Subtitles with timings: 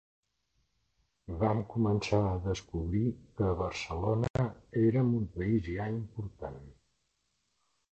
[1.43, 3.03] Vam començar a descobrir
[3.37, 4.47] que a Barcelona
[4.87, 6.61] érem un país ja important.